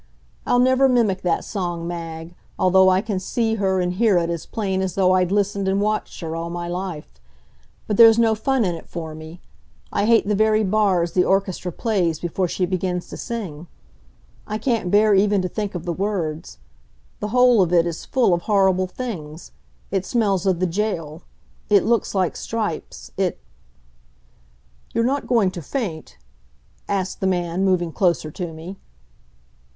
[0.47, 4.47] I'll never mimic that song, Mag, although I can see her and hear it as
[4.47, 7.19] plain as though I'd listened and watched her all my life.
[7.85, 9.41] But there's no fun in it for me.
[9.93, 13.67] I hate the very bars the orchestra plays before she begins to sing.
[14.47, 16.57] I can't bear even to think of the words.
[17.19, 19.51] The whole of it is full of horrible things
[19.91, 21.21] it smells of the jail
[21.69, 23.39] it looks like stripes it...
[24.95, 26.17] "You're not going to faint?"
[26.89, 28.77] asked the man, moving closer to me.